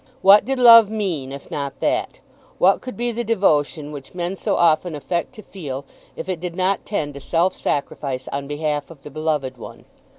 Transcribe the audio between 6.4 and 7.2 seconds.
not tend to